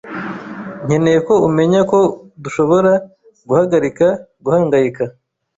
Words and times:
nkeneye 0.85 1.19
ko 1.27 1.33
umenya 1.47 1.81
ko 1.91 1.99
dushobora 2.43 2.91
guhagarika 3.47 4.07
guhangayika. 4.43 5.03